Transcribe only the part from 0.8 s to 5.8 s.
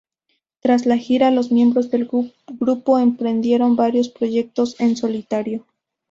la gira, los miembros del grupo emprendieron varios proyectos en solitario.